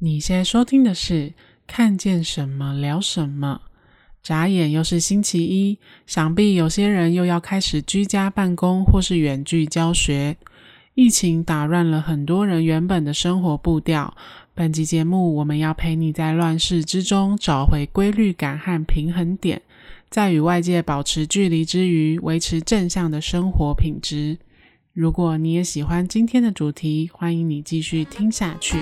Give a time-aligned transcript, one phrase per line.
[0.00, 1.30] 你现在收听的是
[1.66, 3.62] 《看见什么聊什么》，
[4.22, 10.36] 眨眼又是星期一，想必有些人又要开始居家办公或是远距教学。
[10.94, 14.16] 疫情打乱了很多人原本的生活步调。
[14.54, 19.60] 本集节目，我们要陪你在乱世之中找回规律感和平衡点，
[20.08, 24.38] 在与外界保持距离之余，维持正向的生活品质。
[24.92, 28.76] 如果你也喜欢今天的主题，欢迎你继续听下去。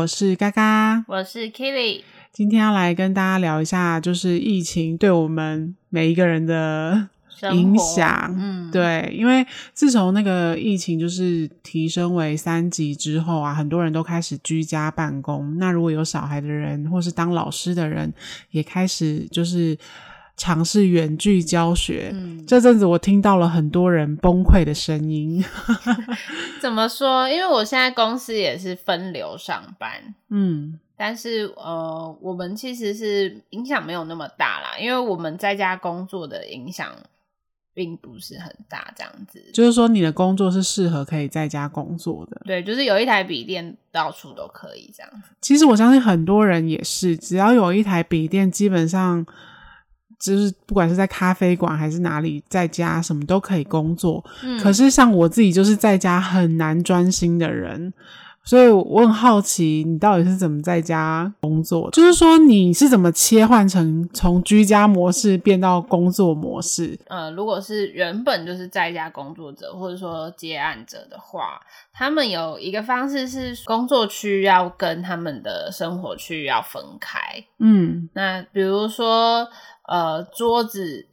[0.00, 2.00] 我是嘎嘎，我是 Kili。
[2.32, 7.06] 今天要来跟大家聊一下，就是疫情对我们每一个人的
[7.52, 8.34] 影响。
[8.38, 15.58] 嗯，对，因为自从那个疫情就是提升为三级之后啊，很多人都开始居家办公。
[15.58, 18.10] 那如果有小孩的人，或是当老师的人，
[18.52, 19.76] 也开始就是
[20.40, 22.10] 尝试远距教学。
[22.14, 25.44] 嗯，这阵子我听到了很多人崩溃的声音。
[26.62, 27.28] 怎么说？
[27.28, 30.14] 因为我现在公司也是分流上班。
[30.30, 30.80] 嗯。
[30.96, 36.90] 但是呃，我们其实是影响没有那么大啦，因为我们在家工作的影响
[37.74, 39.42] 并不是很大，这样子。
[39.52, 42.40] 就是说，你的工作是适合可以在家工作的。
[42.46, 45.28] 对，就是有一台笔电，到处都可以这样子。
[45.42, 49.24] 其实我相信很多人也是，只要有一台笔电，基本上
[50.20, 54.22] 就是不管是在咖啡馆还是哪里，在家什么都可以工作。
[54.44, 54.60] 嗯。
[54.60, 57.92] 可是像我自己，就是在家很难专心的人。
[58.42, 61.90] 所以我很好奇，你到底是怎么在家工作？
[61.90, 66.98] 就是说，你是怎么切换成从居家模式变到工作模式？
[67.08, 71.60] 呃，如果是原本就是在家工作者，或者说接案者的话，
[71.92, 77.20] 他们有一个方式是工作区要跟他们的生活区要分开。
[77.58, 79.46] 嗯，那比如说，
[79.90, 81.04] 呃，桌子，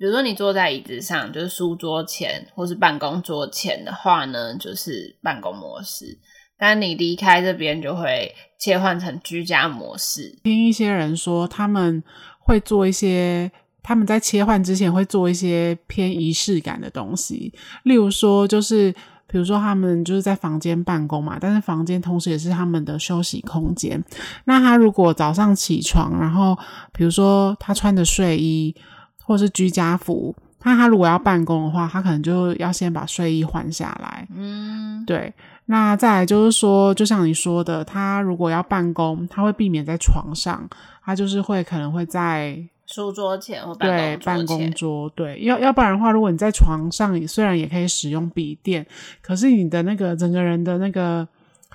[0.00, 6.18] 比如说你坐在椅子上，就是书桌前或是办公桌前的话呢，就是办公模式。
[6.58, 10.38] 但你离开这边，就会切换成居家模式。
[10.44, 12.02] 听一些人说，他们
[12.38, 17.52] 会做一些，他们在切换之前会做一些偏仪式感的东西。
[17.82, 18.94] 例如说，就是
[19.32, 23.98] 比如说他们就是在房间办公嘛，但是房间同时也是他们的休息空间。
[24.44, 26.54] 那他如果早上起床，然后
[26.92, 28.76] 比如说他穿着睡衣
[29.24, 34.28] 或是居家服，那他如果要办公的话，他可能就要先把睡衣换下来。
[34.36, 35.32] 嗯，对。
[35.66, 40.68] 那再来就是说，就像你说的，他如果要办公，他会避免在床上，
[41.02, 44.18] 他就是会可能会在书桌前或办公桌前。
[44.18, 48.86] 对，办公桌，对，要要不然的话，如果你在床上，虽然也可以使用笔电，
[49.20, 51.26] 可是你的那个整个人的那个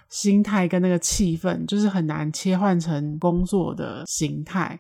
[0.10, 4.80] 心态跟那个气氛，就是很难切换成工作的形态。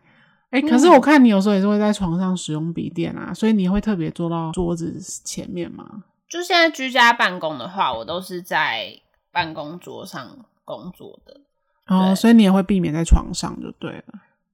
[0.49, 6.03] 哎、欸，可是我看你有时候也是会在床上使用笔电啊，所以你会特别坐到桌子前面吗？
[6.29, 8.87] 就现在居家办公的话，我都是在
[9.31, 11.41] 办公桌上工作的
[11.87, 14.03] 哦，所以你也会避免在床上就对了，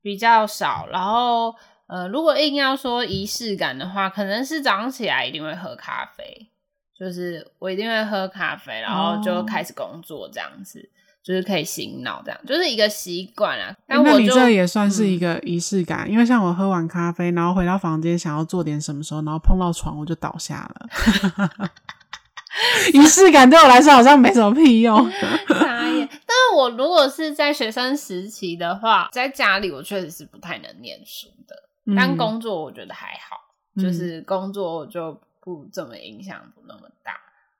[0.01, 0.88] 比较少。
[0.91, 1.53] 然后
[1.93, 6.49] 呃，如果硬要说仪式感的话，可能是早上起来一定会喝咖啡，
[6.97, 10.79] 就是我一定会喝咖啡，然后就开始工作这样子。
[10.79, 10.89] 哦
[11.23, 13.73] 就是可以醒脑，这样就是一个习惯啊。
[13.87, 21.69] 但我、欸、那你这也算是一个仪式感，嗯，因为像我喝完咖啡，然后回到房间想要做点什么时候，然后碰到床我就倒下了。
[22.93, 25.09] 仪 式感对我来说好像没什么屁用。
[25.47, 31.55] 但是我如果是在学生时期的话，在家里我确实是不太能念书的，
[31.85, 33.38] 嗯，但工作我觉得还好，
[33.81, 37.13] 就是工作就不怎么影响不那么大。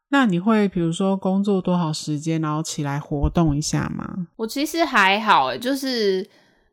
[0.10, 4.28] 那你会比如说工作多少时间，然后起来活动一下吗？
[4.36, 6.22] 我其实还好诶，就是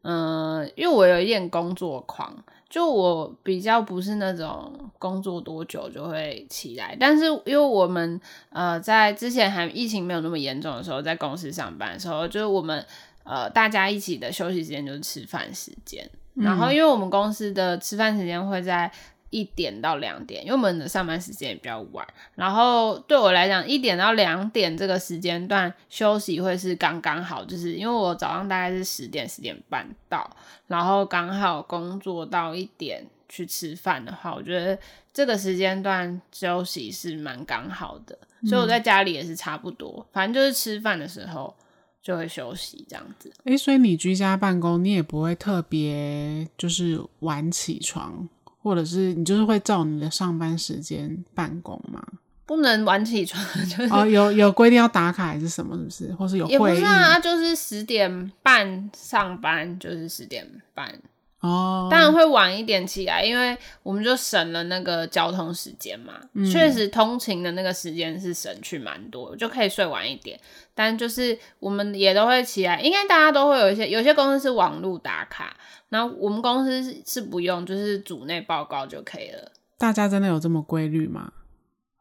[0.03, 2.37] 嗯、呃，因为我有一点工作狂，
[2.69, 6.95] 就我比较不是那种工作多久就会起来。
[7.01, 8.21] 但是因为我们
[8.51, 12.85] 呃在之前还疫情没有那么严重的时候，在公司上班的时候，就是我们
[13.25, 18.91] 呃大家一起的休息时间就是吃饭时间，嗯，然后因为我们公司的吃饭时间会在。
[19.33, 22.05] 一点到两点，因为我们的上班时间也比较晚，
[22.35, 30.29] 然后对我来讲，一点到两点这个时间段休息会是刚刚好，就是因为我早上大概是十点十点半到，
[30.67, 34.77] 然后刚好工作到一点去吃饭的话，我觉得
[35.13, 38.19] 这个时间段休息是蛮刚好的，
[38.49, 41.55] 所以我在家里也是差不多，反正就是吃饭的时候
[42.03, 43.31] 就会休息这样子。
[43.45, 48.29] 诶，所以你居家办公，你也不会特别就是晚起床，
[48.63, 52.03] 或者是你就是会照你的上班时间办公吗？
[52.47, 55.77] 不能晚起床， 就是哦，有有规定要打卡还是什么？
[55.77, 56.15] 是不是？
[56.15, 56.57] 或是有会议？
[56.57, 60.45] 也不是啊，就是十点半上班，就是十点
[60.75, 61.01] 半。
[61.41, 66.13] 哦，当然会晚一点起来，因为我们就省了那个交通时间嘛。
[66.35, 70.39] 嗯、确实，通勤的那个时间是省去蛮多，就可以睡晚一点。
[70.75, 75.57] 但就是我们也都会起来，应该大家都会有一些，有些公司是网络打卡，
[75.89, 79.51] 然后我们公司是是不用，就是组内报告就可以了。
[79.79, 81.33] 大家真的有这么规律吗？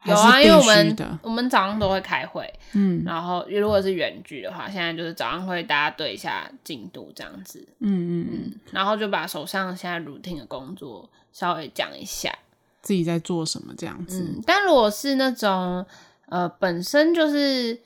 [0.05, 12.33] 有啊，因为我们我们早上都会开会，嗯，然后如果是远距的话，现在就是早上会大家对一下进度这样子，嗯嗯嗯，然后就把手上现在 routine 的工作稍微讲一下，
[12.81, 14.21] 自己在做什么这样子。
[14.21, 15.85] 嗯，但如果是那种
[16.27, 17.79] 呃本身就是。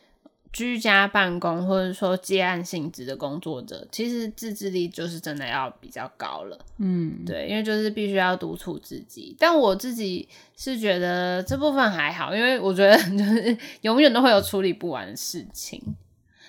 [0.54, 6.58] 居家办公或者说接案性质的工作者，其实自制力就是真的要比较高了。
[6.78, 9.36] 嗯，对，因为就是必须要督促自己。
[9.40, 15.82] 但我自己是觉得这部分还好，因为我觉得 就是永远都会有处理不完的事情，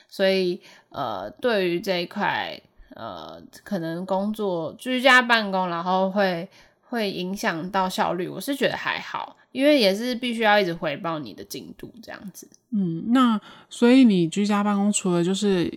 [0.06, 0.60] 所以
[0.90, 2.60] 呃，对于这一块
[2.94, 6.48] 呃，可能工作居家办公，然后会
[6.94, 9.36] 会影响到效率，我是觉得还好。
[9.50, 12.48] 因为也是必须要一直回报你的进度这样子。
[12.70, 15.72] 嗯，那所以你居家办公，除了就是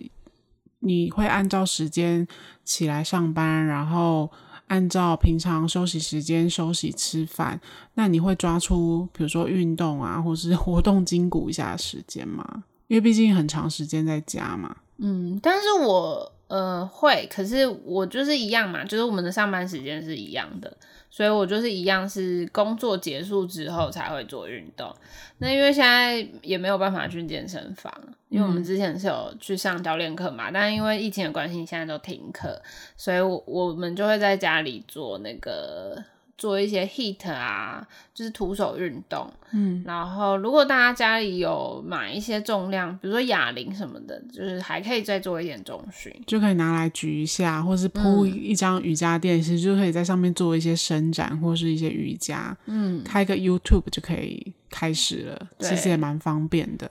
[0.80, 2.26] 你会按照时间
[2.64, 4.28] 起来上班，然后
[4.66, 7.60] 按照平常休息时间休息吃饭，
[7.94, 12.64] 那你会抓出比如说运动啊，或是活动筋骨一下的时间吗？
[12.88, 14.74] 因为毕竟很长时间在家嘛。
[14.96, 20.76] 嗯，但是我呃会，可是我就是一样嘛，就是我们的上班时间是一样的。
[21.10, 24.94] 所以我就是一样，是工作结束之后才会做运动。
[25.38, 27.90] 那因为现在也没有办法去健身房，
[28.28, 32.60] 因为我们之前是有去上教练课嘛，但因为疫情的关系，现在都停课，
[32.94, 36.02] 所以我我们就会在家里做那个。
[36.38, 39.30] 做一些 heat 啊，就是徒手运动。
[39.50, 52.56] 嗯，然后如果大家家里有买一些重量，比如说哑铃什么的，就是还可以再做一点重训，就可以拿来举一下，或是铺一张瑜伽垫，其实就可以在上面做一些伸展或是一些瑜伽。
[52.66, 56.90] 嗯，开个 YouTube 就可以开始了，其实也蛮方便的。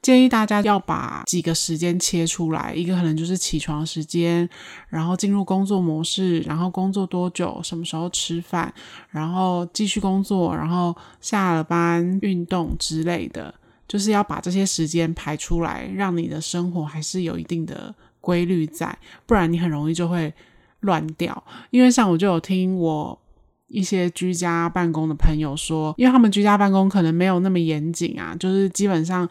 [0.00, 4.48] 建议大家要把几个时间切出来，一个可能就是起床时间，
[4.88, 8.72] 然后进入工作模式，然后工作多久，什么时候吃饭，
[9.10, 13.52] 然后继续工作，然后下了班运动之类的，
[13.88, 18.96] 就是要把这些时间排出来，让你的生活还是有一定的规律在，
[19.26, 20.32] 不然你很容易就会
[20.80, 21.42] 乱掉。
[21.70, 23.20] 因为像我就有听我
[23.66, 29.28] 一些居家办公的朋友说，因为他们居家办公可能没有那么严谨啊，就是基本上。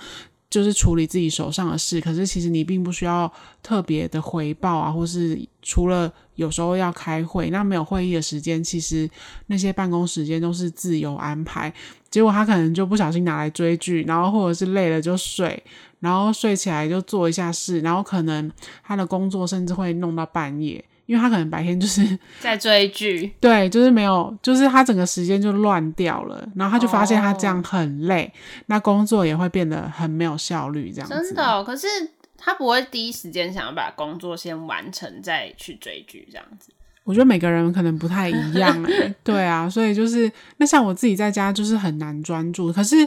[0.50, 9.10] 就是处理自己手上的事，可是其实你并不需要特别的回报啊，或是除了有时候要开会，那没有会议的时间，其实
[9.48, 11.74] 那些办公时间都是自由安排。
[12.10, 15.62] 结果他可能就不小心拿来追剧，然后或者是累了就睡，
[16.00, 18.50] 然后睡起来就做一下事，然后可能
[18.84, 20.84] 他的工作甚至会弄到半夜。
[21.08, 28.32] 因为他可能白天就是 在追剧，对，就是没有，就是他整个时间就乱掉了，然后他就发现他这样很累，哦、
[28.68, 31.16] 那工作也会变得很没有效率，这样子。
[31.16, 31.88] 真的、哦，可是
[32.38, 36.70] 他不会第一时间想要把工作先完成再去追剧这样子。
[37.08, 42.98] 我觉得每个人可能不太一样，欸， 对啊，所以就是那像我自己在家就是很难专注，可是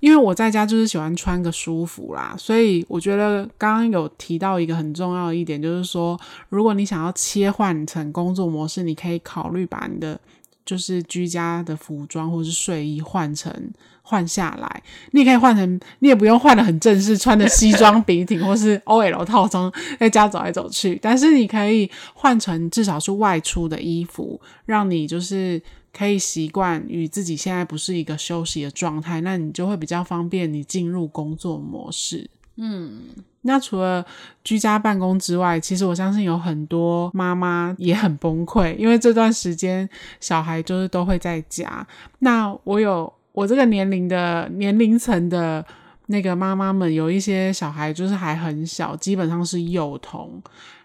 [0.00, 6.18] 因为我在家就是喜欢穿个舒服啦，所以我觉得刚刚有提到一个很重要的一点，就是说
[6.48, 10.18] 如果你想要切换成工作模式，你可以考虑把你的
[10.64, 13.72] 就是居家的服装或是睡衣换成。
[14.04, 20.98] 换下来，你也可以换成，你也不用换的很正式，穿的西装 笔挺或是 OL 套装在家走来走去。
[21.00, 25.62] 但是你可以换成至少是外出的衣服，让你就是
[25.96, 32.28] 可以习惯与自己现在不是一个休息的状态，那你就会比较方便你进入工作模式。
[32.56, 33.02] 嗯，
[33.42, 34.04] 那除了
[34.42, 39.88] 居家办公之外，其实我相信有很多妈妈也很崩溃，因为这段时间
[40.20, 41.86] 小孩就是都会在家。
[42.18, 43.12] 那我有。
[43.34, 45.64] 我这个年龄的年龄层的
[46.08, 50.30] 那个妈妈们，有一些小孩就是还很小，基本上是幼童。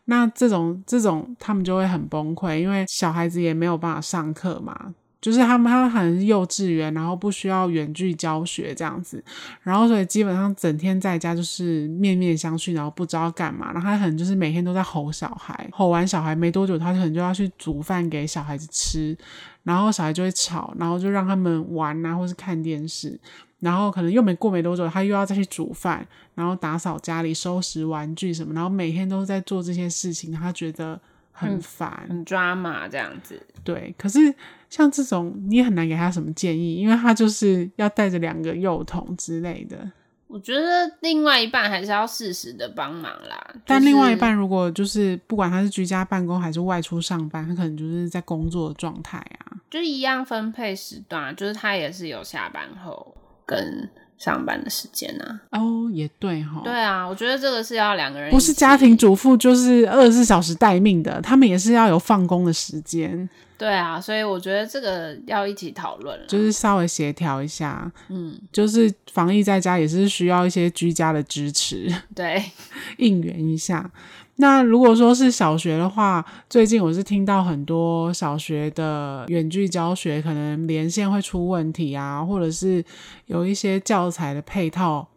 [0.05, 4.93] 那这种这种他们就会很崩溃，因为小孩子也没有办法上课嘛，
[5.27, 9.21] 就是他们他可能是幼稚园，然后不需要远距教学这样子，
[9.61, 19.17] 然后所以基本上整天在家就是面面相觑，然后不知道干嘛，然后他可能就是每天都在吼小孩，吼完小孩没多久，他可能就要去煮饭给小孩子吃，
[19.63, 23.19] 然后小孩就会吵，然后就让他们玩啊，或是看电视。
[23.59, 30.97] 然后可能又没过没多久，他又要再去煮饭，然后打扫家里、收拾玩具什么，然后每天都在做这些事情，他觉得
[31.37, 33.41] 很烦、嗯、很抓马这样子。
[33.63, 34.33] 对，可是
[34.69, 39.91] 像这种你也很难给他什么建议，因为他就是要带着两个幼童之类的。
[40.27, 43.39] 我觉得另外一半还是要适时的帮忙啦。
[43.49, 53.15] 就是、但另外一半如果就是不管他是居家办公还是外出上班，他可能就是在工作的状态啊，就一样分配时段，就是他也是有下班后。
[53.45, 55.59] 跟上班的时间呢、啊？
[55.59, 56.61] 哦，也对哈。
[56.63, 63.29] 对啊，我觉得这个是要两个人，不是家庭主妇就是二十四小时待命的，他们也是要有放工的时间。
[63.57, 67.91] 对啊，所以我觉得这个要一起讨论，就是稍微协调一下。
[68.09, 72.43] 嗯，就是防疫在家也是需要一些居家的支持，对，
[72.97, 73.89] 应援一下。
[74.37, 82.83] 那如果说是小学的话，最近我是听到很多小学的远距教学可能连线会出问题啊，或者是
[83.25, 85.07] 有一些教材的配套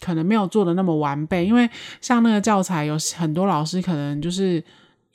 [0.00, 1.68] 可能没有做的那么完备，因为
[2.00, 4.62] 像那个教材有很多老师可能就是。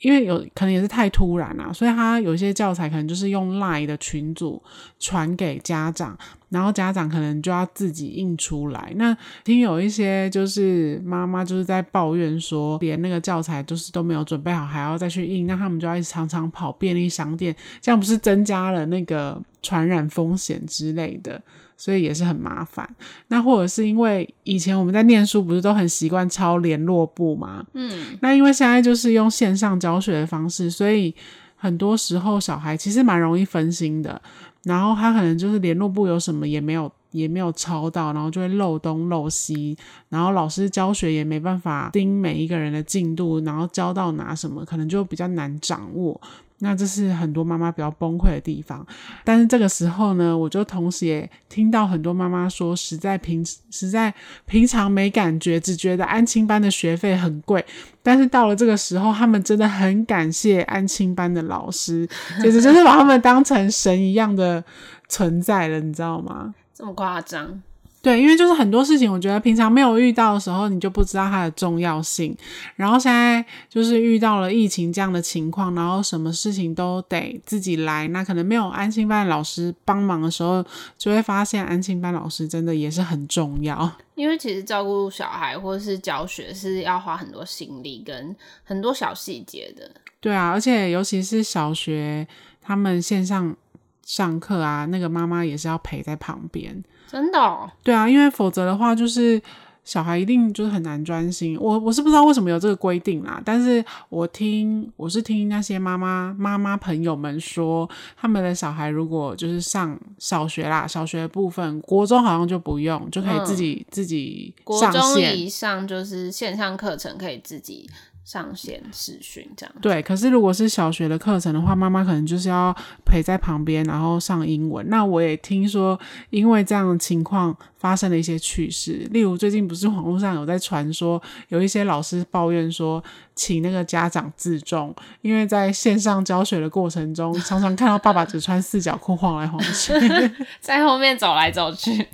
[0.04, 4.62] 因为有可能也是太突然了，所以他有些教材可能就是用 LINE 的群组
[5.00, 6.14] 传给家长，
[6.50, 8.92] 然后家长可能就要自己印出来。
[8.96, 21.40] 那听有一些就是妈妈就是在抱怨说，连那个教材就是都没有准备好，还要再去印，那他们就要常常跑便利商店，这样不是增加了那个传染风险之类的。
[21.76, 22.88] 所以也是很麻烦。
[23.28, 27.64] 那或者是因为以前我们在念书，不是都很习惯抄联络簿吗？
[27.74, 31.14] 嗯，那因为现在就是用线上教学的方式，所以
[31.56, 34.20] 很多时候小孩其实蛮容易分心的。
[34.64, 39.76] 然后他可能就是联络簿有什么也没有，也没有抄到，然后就会漏东漏西。
[40.08, 46.18] 然后老师教学也没办法盯每一个人的进度，然后教到哪什么，可能就比较难掌握。
[46.64, 48.84] 那这是很多妈妈比较崩溃的地方，
[49.22, 54.12] 但是这个时候呢，我就同时也听到很多妈妈说，实在平实在
[54.46, 57.62] 平常没感觉，只觉得安亲班的学费很贵，
[58.02, 62.08] 但是到了这个时候，他们真的很感谢安亲班的老师，
[62.40, 64.64] 简直就是把他们当成神一样的
[65.10, 66.54] 存在了，你知道吗？
[66.72, 67.60] 这么夸张？
[68.04, 72.36] 对，因为就是很多事情，我觉得平常没有遇到的时候，你就不知道它的重要性。
[72.76, 80.62] 然后现在就是遇到了疫情这样的情况，然后什么事情都得自己来，那可能没有安心班老师帮忙的时候，
[80.98, 83.90] 就会发现安心班老师真的也是很重要。
[84.14, 89.90] 因为其实照顾小孩或者是教学是要花很多心力跟很多小细节的。
[90.20, 92.28] 对啊，而且尤其是小学，
[92.60, 93.56] 他们线上
[94.04, 96.82] 上课啊，那个妈妈也是要陪在旁边。
[97.06, 97.70] 真的哦？
[97.82, 99.40] 对啊，因为否则的话，就是
[99.84, 101.56] 小孩一定就是很难专心。
[101.60, 114.92] 我我是不知道为什么有这个规定啦，但是我听我是听那些妈妈妈妈朋友们说，他们的小孩如果就是上小学啦，小学的部分，国中好像就不用，就可以自己、嗯、自己上线。
[114.92, 117.88] 国中以上就是线上课程可以自己。
[118.24, 124.88] 上线视讯这样对，可是如果是小学的课程的话，妈妈可能就是要陪在旁边，然后上英文。
[124.88, 125.98] 那我也听说，
[126.30, 139.92] 因为这样的情况发生了一些趣事，例如最近不是网络上有在传说， 有一些老师抱怨说，请那个家长自重，因为在线上教学的过程中， 常常看到爸爸只穿四角裤晃来晃去，
[140.62, 142.08] 在后面走来走去。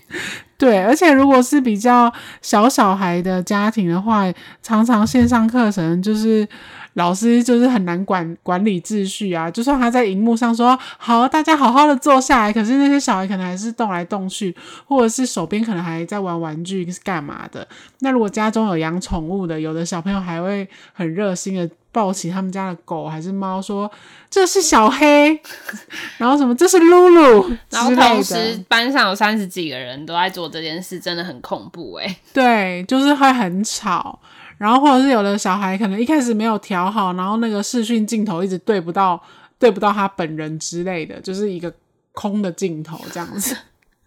[0.58, 2.12] 对，而且如果是比较
[2.42, 4.24] 小小孩的家庭的话，
[4.60, 6.46] 常常线上课程就是
[6.94, 9.50] 老师就是很难管管理秩序啊。
[9.50, 14.54] 就算他在荧幕上说好，大家好好的坐下来，可是那些小孩可能还是动来动去，
[14.87, 17.66] 或者是手边可能还在玩玩具是干嘛的。
[18.00, 21.68] 那如果家中有养宠物的，有的小朋友还会很热心的。
[21.92, 23.90] 抱起他们家的狗还是猫，说
[24.30, 25.37] 这是小黑，
[26.18, 32.16] 然后什么这是露露，然后同时班上有三十几个人都在做这件事，真的很恐怖诶。
[32.32, 34.20] 对，就是会很吵，
[34.61, 39.19] 然后或者是有的小孩可能一开始没有调好，然后那个视讯镜头一直对不到，
[39.59, 41.73] 对不到他本人之类的，就是一个
[42.12, 43.57] 空的镜头这样子。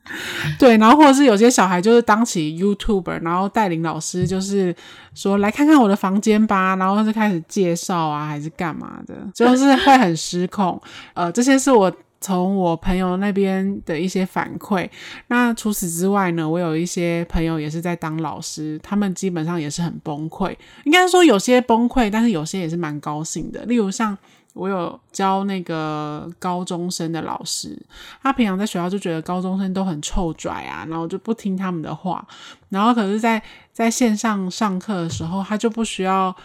[0.60, 4.76] 对，然后或者是有些小孩就是当起 YouTuber，然后带领老师，就是
[5.16, 10.80] 说来看看我的房间吧，然后就开始介绍啊，还是干嘛的，就是会很失控。
[11.14, 11.92] 呃，这些是我
[12.24, 14.90] 从我朋友那边的一些反馈。
[15.28, 20.56] 那除此之外呢，我有一些朋友也是在当老师，他们基本上也是很崩溃。
[20.86, 23.66] 应该说有些崩溃，但是有些也是蛮高兴的。
[23.66, 24.18] 例如像。
[24.56, 27.76] 我有教那个高中生的老师，
[28.22, 32.24] 他平常在学校就觉得高中生都很臭拽啊，然后就不听他们的话，
[32.70, 36.36] 然后可是在在线上上课的时候，他就不需要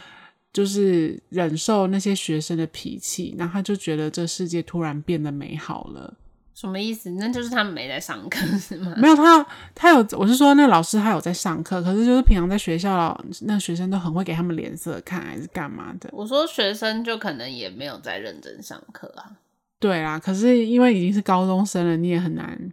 [0.53, 6.15] 就是忍受那些学生的脾气，然后他就觉得这世界突然变得美好了。
[6.55, 7.09] 什么意思？
[7.13, 8.93] 那就是他们没在上课是吗？
[8.97, 16.11] 没有，他他有，我是说那老师他有在上课，可是就是平常在学校，那学生都很会给他们脸色看，还是干嘛的？
[16.13, 19.39] 我说学生就可能也没有在认真上课啊。
[19.79, 22.73] 对啦，可是因为已经是高中生了，你也很难。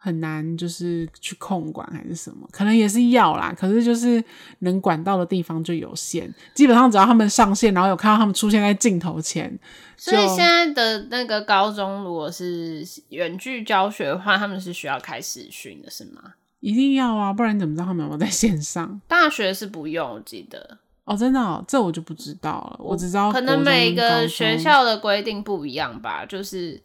[0.00, 3.52] 很难，就是去控管还是什么，可能也是要啦。
[3.58, 4.22] 可是就是
[4.60, 9.58] 能管到的地方就有限，基本上只要他们上线，然后有看到他们出现在镜头前，
[9.96, 16.34] 所以现在的那个高中，如果是远距教学的话，他们是需要开视讯的，是吗？
[16.60, 19.00] 一定要啊，不然你怎么知道他们有没有在线上？
[19.08, 22.76] 大学是不用，我记得哦，真的哦，这我就不知道了。
[22.78, 26.80] 我只知道可能每个学校的规定不一样吧，就是。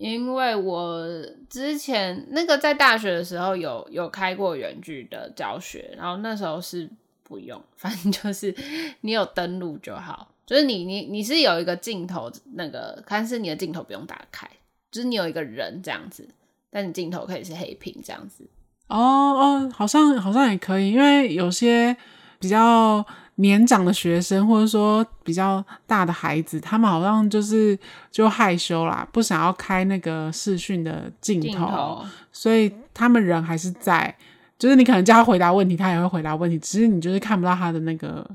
[0.00, 1.06] 因为我
[1.50, 6.88] 之前那个在大学的时候有有开过远距的教学，然后那时候是
[7.22, 8.54] 不用，反正就是
[9.02, 14.48] 你有登录就好，就是你你你是有一个镜头那个，但是你的镜头不用打开，
[14.90, 16.26] 就是你有一个人这样子，
[16.70, 18.48] 但你镜头可以是黑屏这样子。
[18.86, 21.94] 哦哦，好像好像也可以，因为有些
[22.38, 23.04] 比较。
[23.40, 27.78] 年长的学生，或者说比较大的孩子，他们好像就是
[28.10, 34.14] 就害羞啦，不想要开那个视讯的镜头，头，所以他们人还是在，
[34.58, 38.28] 就是你可能叫他回答问题，他也会回答问题，只是你就是看不到他的那个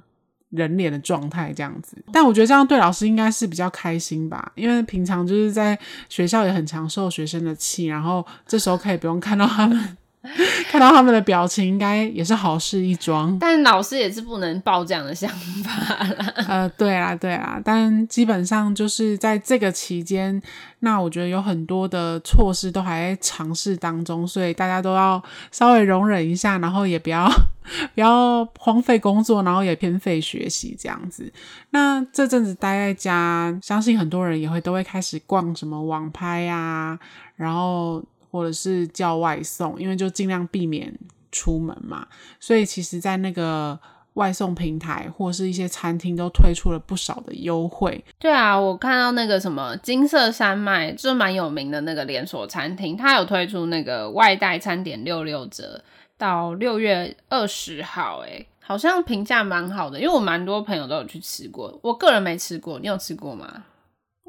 [0.50, 1.95] 人脸的状态这样子。
[2.12, 5.77] 但我觉得这样对老师应该是比较开心吧，因为平常就是在
[6.09, 9.97] 学校也很常受学生的气，然后这时候可以不用看到他们。
[10.70, 13.38] 看到他们的表情，应该也是好事一桩。
[13.39, 15.72] 但老师也是不能抱这样的想法
[16.03, 16.34] 啦。
[16.48, 17.62] 呃，对啦，对啦。
[17.63, 20.41] 但基本上就是在这个期间，
[20.79, 27.29] 那我觉得有很多的措施都还在尝试当中，所以大家都要稍微容忍一下，然后也不要
[27.94, 31.32] 不要荒废工作，然后也偏废学习这样子。
[31.72, 37.00] 那这阵子待在家，相信很多人也会都会开始逛什么网拍呀、啊，
[37.36, 38.03] 然后。
[38.36, 40.94] 或者是叫外送，因为就尽量避免
[41.32, 42.06] 出门嘛，
[42.38, 43.80] 所以其实，在那个
[44.15, 48.04] 外送平台或是一些餐厅都推出了不少的优惠。
[48.20, 55.81] 对啊，我看到那个什么金色山脉，就蛮有名的那个连锁餐厅，它有推出那个外带餐点六六折，
[56.18, 63.64] 到六月二十号，诶，好像评价蛮好的，因为我蛮多朋友都有去吃过，我个人没吃过，你有吃过吗？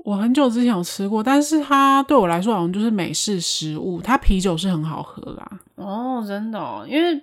[0.06, 4.00] 我很久之前有吃过，但是它对我来说好像就是美式食物。
[4.00, 5.60] 它啤酒是很好喝啦。
[5.74, 7.20] 哦，真的哦，因为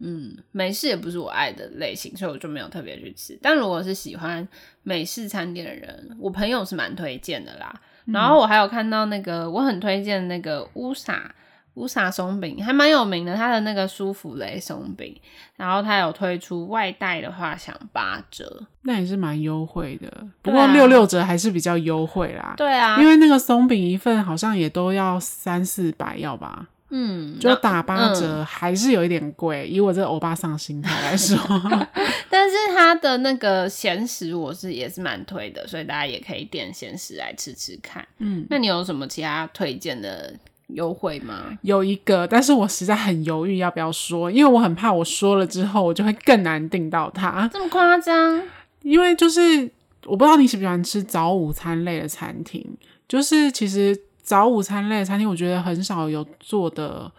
[0.00, 3.38] 嗯，美式也不是我爱的类型，所以我就没有特别去吃。
[3.40, 4.46] 但如果是喜欢
[4.82, 7.72] 美式餐点的人，我朋友是蛮推荐的啦。
[8.06, 8.14] 嗯。
[8.14, 11.32] 然后我还有看到那个，我很推荐那个乌萨。
[11.74, 15.14] 乌萨松饼还蛮有名的，它的那个舒芙蕾松饼，
[15.56, 20.08] 然后它有推出外带的话享八折，那也是蛮优惠的。
[20.40, 22.54] 不过六六折还是比较优惠啦。
[22.56, 26.68] 对啊，因为那个松饼一份好像也都要三四百，要吧？
[26.90, 31.36] 嗯，就打八折还是有一点贵，嗯，以我这欧巴桑心态来说。
[32.30, 38.06] 但是它的那个咸食我是也是蛮推的，所以大家也可以点咸食来吃吃看。
[38.18, 40.32] 嗯，那你有什么其他推荐的？
[40.68, 41.56] 优惠吗？
[41.62, 47.48] 有一个，但是我实在很犹豫要不要说，因为我很怕我说了之后，我就会更难订到它。
[47.52, 48.42] 这么夸张？
[48.82, 49.70] 因为就是
[50.06, 52.66] 我不知道你喜不喜欢吃早午餐类的餐厅，
[53.06, 57.10] 就是其实早午餐类的餐厅，我觉得很少有做的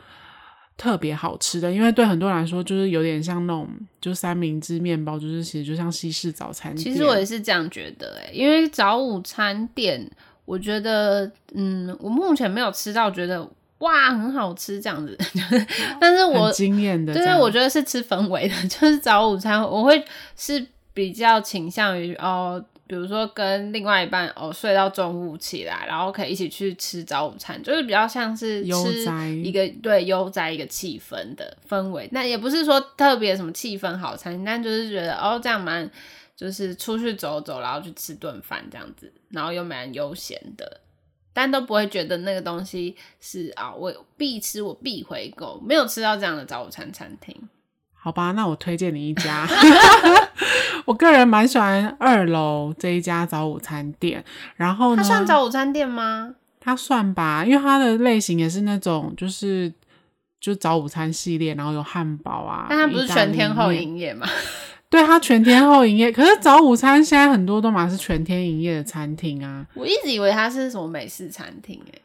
[0.76, 3.68] 特别好吃的，因为对很多人来说，就是有点像那种
[4.02, 6.84] 就三明治面包，就是其实就像西式早餐店。
[6.84, 10.12] 其实我也是这样觉得，诶，因为早午餐店。
[10.46, 13.46] 我觉得，嗯，我目前没有吃到觉得
[13.80, 15.18] 哇很好吃这样子，
[16.00, 20.04] 但是我惊艳的，对，我觉得是吃氛围的， 就是早午餐我会
[20.36, 29.06] 是比较倾向于哦，比如说跟另外一半哦睡到中午起来，然后可以一起去吃早午餐，就是比较像是吃
[29.44, 35.90] 一个对悠哉一个气氛的氛围，那也不是说特别什么气氛好餐，但就是觉得哦这样蛮。
[36.36, 40.82] 就是出去走走，然后去吃顿饭这样子，然后又蛮悠闲的，
[41.34, 47.36] 但都不会觉得那个东西是啊，我必吃，我必回购，没有吃到这样的早午餐餐厅。
[47.94, 49.48] 好吧，那我推荐你一家，
[50.86, 54.24] 我个人蛮喜欢二楼这一家早午餐店。
[54.56, 56.36] 然后呢，它算早午餐店吗？
[56.60, 59.74] 它算吧，因为它的类型也是那种就是
[60.40, 62.68] 就早午餐系列，然后有汉堡啊。
[62.70, 64.28] 但它不是全天候营业吗？
[64.90, 69.66] 对，它全天候营业，可是早午餐现在很多都嘛是全天营业的餐厅啊。
[69.74, 72.02] 我一直以为它是什么美式餐厅诶、欸。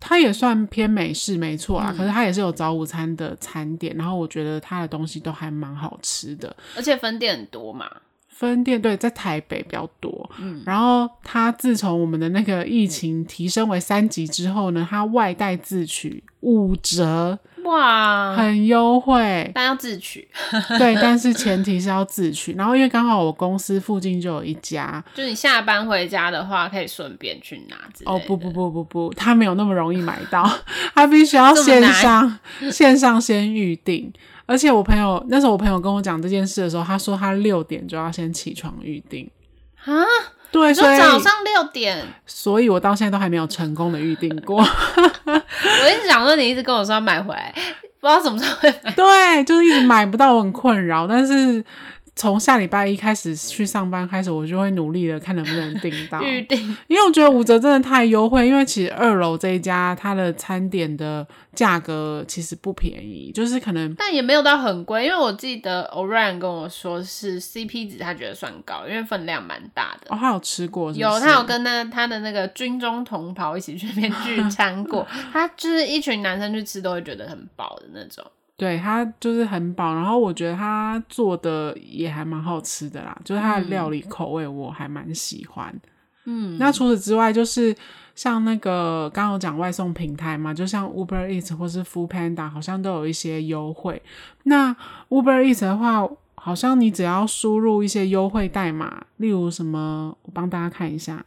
[0.00, 1.90] 它也算偏美式，没错啊。
[1.90, 7.90] 嗯、可是它也是有早午餐的餐点，然后我觉得它的东西都还蛮好吃的，而且分店很多嘛。
[8.28, 10.30] 分店对，在台北比较多。
[10.38, 17.38] 嗯，然后它自从我们的那个疫情提升为三级之后呢，它外带自取五折。
[17.64, 20.28] 哇，很优惠，但要自取。
[20.78, 22.52] 对，但是前提是要自取。
[22.52, 27.76] 然后因为刚好我公司附近就有一家，就你下班回家的话，可以顺便去拿。
[28.04, 30.46] 哦不不不不不，他没有那么容易买到，
[30.94, 32.38] 他必须要线上
[32.70, 34.12] 线上先预定。
[34.44, 39.30] 而且我朋友那时候我朋友跟我讲这件事的时候，他说他六点就要先起床预定
[39.86, 40.04] 啊。
[40.54, 44.58] 对，所以早上六点，所以我到现在都还没有成功的预定过。
[45.26, 47.52] 我一直想说，你一直跟我说要买回来，
[48.00, 48.92] 不知道什么时候会买。
[48.92, 51.08] 对，就是一直买不到，我很困扰。
[51.08, 51.64] 但是。
[52.16, 58.46] 从下礼拜一开始去上班开始，我就会努力的看能不能订到 预定，因为我觉得五折真的太优惠。
[58.46, 65.04] 因为其实二楼这一家它的餐点的价格其实不便宜，就是可能但也没有到很贵。
[65.06, 70.14] 因为我记得 Orion 跟我说是 CP 值，他觉得算高，因为分量蛮大的。
[70.14, 71.00] 哦，他有吃过是是？
[71.00, 78.24] 有，他有跟那他的那个军中同袍一起去那边聚餐过， 他就是一群男生去吃都会觉得很饱的那种。
[78.56, 85.74] 对，它就是很饱，然后我觉得它做的也还蛮好吃的啦，就是它的料理口味我还蛮喜欢。
[86.26, 87.74] 嗯，那除此之外，就是
[88.14, 94.00] 像那个刚刚有讲外送平台嘛，就像 Uber Eats 或是 Foodpanda，好像都有一些优惠。
[94.44, 94.74] 那
[95.08, 101.24] Uber Eats 的话，好像你只要输入一些优惠代码，例如什么，我帮大家看一下。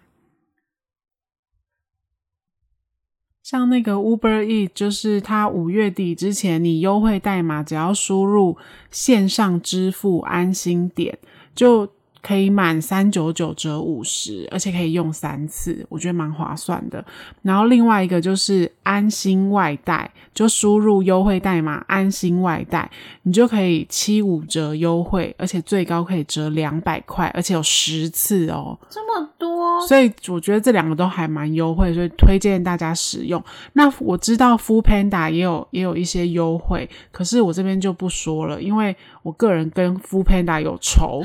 [3.49, 8.57] 像那个 Uber E，就是它五月底之前，你优惠代码只要输入
[8.91, 11.17] 线上支付安心点
[11.55, 11.88] 就。
[12.28, 17.02] 可以满三九九折五十，而且可以用三次，我觉得蛮划算的。
[17.42, 29.88] 然后另外一个就是安心外带，就输入优惠代码安心外带，你就可以七五折优惠，而且最高可以折两百块，而且有十次哦，这么多。
[29.88, 33.42] 所以我觉得这两个都还蛮优惠，所以推荐大家使用。
[33.72, 41.24] 那我知道 Foodpanda 也有也有一些优惠，可是我这边就不说了，因为我个人跟 Foodpanda 有仇。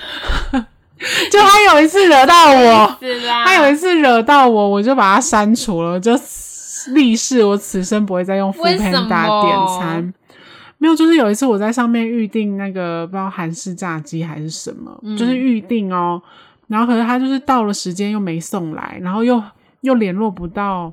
[1.31, 2.99] 就他有一次惹到我，
[3.45, 6.13] 他有一次惹到我，我就把他删除了，就
[6.93, 10.15] 立誓我此生不会再用 Foodpanda 点餐。
[10.79, 16.21] 没有，就是有一次我在上面预定那个不知道韩式炸鸡还是什么，嗯、就是预定哦，
[16.67, 19.41] 然后可是他就是到了时间又没送来，然后又
[19.83, 20.93] 又联络不到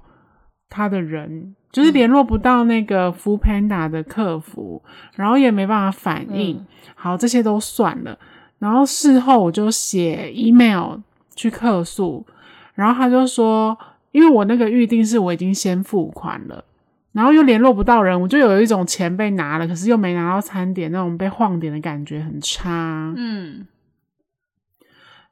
[0.69, 4.83] 他的人，就是联络不到那个 Foodpanda 的客服，
[5.15, 6.57] 然后也没办法反应。
[6.57, 8.15] 嗯、好，这些都算了。
[8.59, 10.97] 然后事后我就写 email
[11.33, 12.25] 去客诉，
[12.75, 13.77] 然后他就说，
[14.11, 16.61] 因为我那个预定是我已经先付款了，
[17.13, 23.13] 然后又联络不到人，我就有一种钱被拿了，可是又没拿到餐点，那种被晃点的感觉很差。
[23.15, 23.65] 嗯，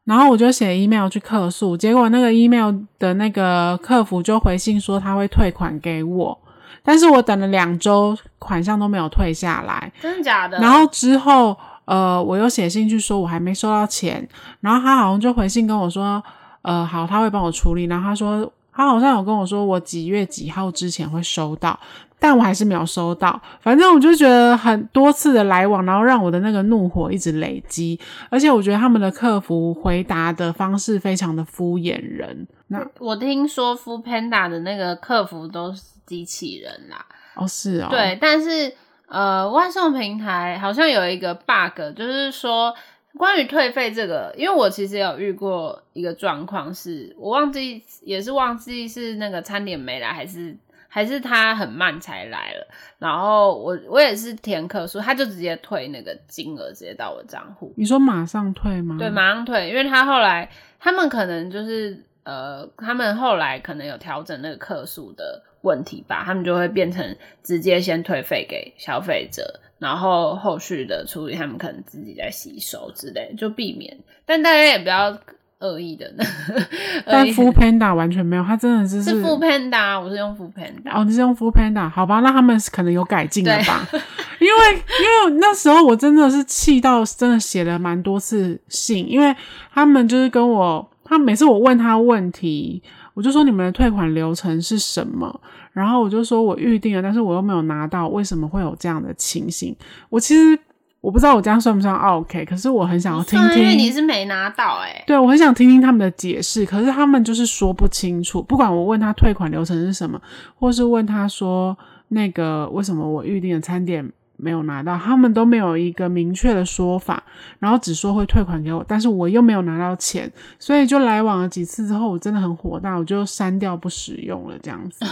[0.05, 6.39] 然后我就写 email 去客诉，结果那个 email 的那个客服就回信说他会退款给我，
[6.81, 10.57] 但是我等了两周，款项都没有退下来，真的假的？
[10.59, 11.57] 然后之后。
[11.87, 14.27] 呃，我又写信去说，我还没收到钱，
[14.59, 16.21] 然后他好像就回信跟我说，
[16.61, 17.85] 呃，好，他会帮我处理。
[17.85, 21.79] 然后他说，他好像有跟我说，我几月几号之前会收到，
[22.19, 23.41] 但我还是没有收到。
[23.61, 27.97] 反正我就觉得很多次的来往，然后让我的那个怒火一直累积，
[28.29, 32.45] 而且我觉得他们的客服回答的方式非常的敷衍人。
[32.67, 37.05] 那我听说 Foodpanda 的那个客服都是机器人啦。
[37.35, 38.73] 哦，是哦，对，但是。
[39.07, 42.75] 呃，外送平台好像有一个 bug，就是说
[43.17, 50.53] 关于退费这个，因为我其实有遇过一个状况，是我忘记也是忘记是那个餐点没来，还是
[50.89, 52.67] 还是他很慢才来了，
[52.99, 57.73] 然后我我也是填客数，他就直接退那个金额，直接到我账户。
[57.77, 58.97] 你说马上退吗？
[58.99, 65.43] 对，马上退，因为他后来他们可能就是呃，他们后来可能有调整那个客数的。
[65.61, 73.97] 问题吧，他们就会变成直接先退费给消费者，然后后续的处理他们可能自己在吸收之类，就避免。
[74.25, 75.17] 但大家也不要
[75.59, 76.13] 恶意的。
[77.05, 80.91] 但 Foodpanda 完全没有，他真的是是 Foodpanda，我是用 Foodpanda。
[80.93, 82.19] 哦，你是用 Foodpanda，好吧？
[82.19, 83.87] 那他们可能有改进了吧？
[84.39, 89.35] 因为因为那时候我真的是气到真的写了蛮多次信，因为
[89.73, 92.83] 他们就是跟我，他每次我问他问题。
[93.17, 95.41] 我就说你们的退款流程是什么？
[95.73, 99.75] 然后我就说我预定了，但是我又没有拿到，为什么会有这样的情形？
[100.07, 100.55] 我其实
[101.01, 105.03] 我不知道我这样算不算 OK，可是我很想要听听，因为你是没拿到哎、欸。
[105.07, 108.39] 对，我很想听听他们的解释，可是他们就是说不清楚。
[108.39, 110.21] 不管我问他退款流程是什么，
[110.55, 111.75] 或是问他说
[112.09, 114.07] 那个为什么我预定的餐点。
[114.37, 117.21] 没有拿到，他们都没有一个明确的说法，
[117.59, 125.05] 然后只说会退款给我，但是我又没有拿到钱，所以就来往了几次之后，我真的很火大，我就删掉不使用了这样子。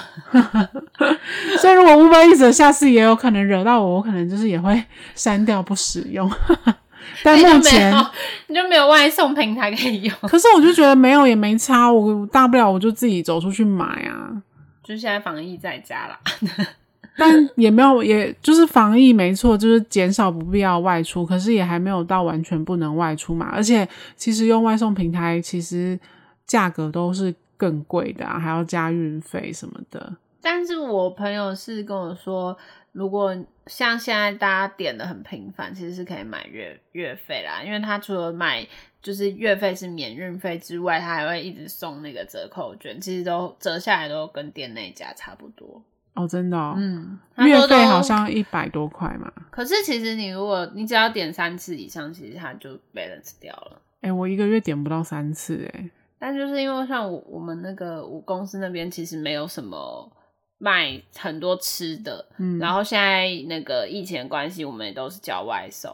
[1.60, 4.84] 所以如果 Uber Eats 下次也有可能惹到我，我可能就是也会
[5.16, 6.32] 删掉不使用。
[7.24, 8.08] 但目前你就，
[8.48, 10.16] 你就没有外送平台可以用。
[10.24, 14.42] 可是我就觉得没有也没差，我大不了我就自己走出去买啊。
[14.84, 16.20] 就现在防疫在家啦。
[17.18, 23.50] 但也没有，也就是防疫没错，就是减少不必要外出，可是也还没有到完全不能外出嘛。
[23.54, 25.98] 而且其实用外送平台，其实
[26.46, 30.18] 价格都是更贵的啊，还要加运费什么的。
[30.42, 32.56] 但是我朋友是跟我说，
[32.92, 38.68] 如果像现在大家点的很频繁，其实是可以买月月费啦，因为他除了买
[39.02, 45.82] 就是月费是免运费之外，他还会一直送那个折扣券，其实都折下来都跟店内价差不多。
[46.16, 49.32] 哦，真的哦，嗯，月费好像一百多块嘛。
[49.52, 53.82] 可是其实你如果你只要点三次以上，其实它就 balance 掉了。
[54.02, 55.92] 哎、欸，我一个月点不到三次哎。
[56.18, 60.10] 但就是因为像我我们那个我公司那边其实没有什么
[60.58, 65.92] 卖很多吃的，嗯，然后现在那个疫情关系，我们也都是叫外送。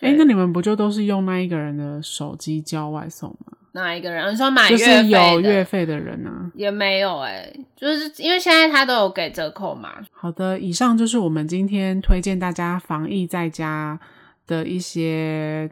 [0.00, 3.57] 哎、欸，那你们不就都是用那一个人的手机叫外送吗？
[3.72, 4.32] 哪一个人？
[4.32, 6.50] 你说买月费就是有月费的人啊？
[6.54, 9.94] 也没有哎、欸，就是因为现在他都有给折扣嘛。
[10.12, 13.98] 好的，以上就是我们今天推荐大家防疫在家
[14.46, 15.70] 的一些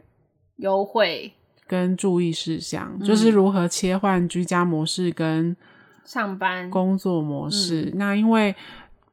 [0.57, 1.33] 优惠
[1.65, 5.55] 跟注意事项，就是如何切换居家模式跟
[6.05, 7.91] 上班工作模式。
[7.93, 8.55] 嗯、那因为。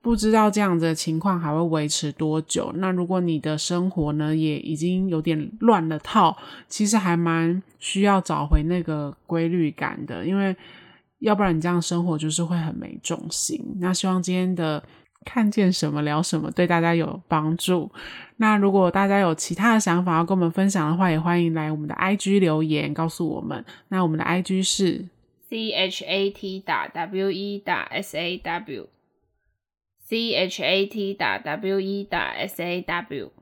[0.05, 2.71] 不知道这样子的情况还会维持多久？
[2.75, 6.37] 那如果你的生活呢，也已经有点乱了套，
[6.69, 10.55] 其实还蛮需要找回那个规律感的，因为
[11.21, 13.59] 要不然你这样生活就是会很没重心。
[13.81, 14.85] 那希望今天的
[15.25, 17.91] 看见什么聊什么对大家有帮助。
[18.37, 23.65] 那如果大家有其他的想法要跟我们分享的话，也欢迎来我们的 IG 留言告诉我们。
[23.89, 25.07] 那我们的 IG 是
[25.49, 28.89] C H A T 打 W E 打 S A W。
[30.07, 33.33] C H A T 打 W E 打 S A W。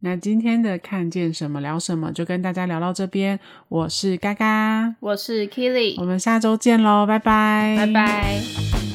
[0.00, 3.40] 那今天的看见什么聊什么就跟大家聊到这边。
[3.68, 8.85] 我是嘎嘎，我是 Keely，我们下周见喽，拜拜，拜拜。